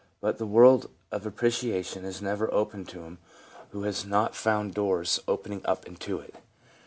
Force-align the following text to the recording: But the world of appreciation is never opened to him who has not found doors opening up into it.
But 0.19 0.39
the 0.39 0.47
world 0.47 0.89
of 1.11 1.27
appreciation 1.27 2.05
is 2.05 2.23
never 2.23 2.51
opened 2.51 2.89
to 2.89 3.03
him 3.03 3.19
who 3.69 3.83
has 3.83 4.03
not 4.03 4.33
found 4.35 4.73
doors 4.73 5.19
opening 5.27 5.61
up 5.63 5.85
into 5.85 6.17
it. 6.19 6.33